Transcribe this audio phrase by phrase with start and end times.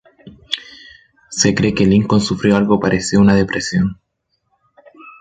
[1.29, 4.01] Se cree que Lincoln sufrió algo parecido a una depresión.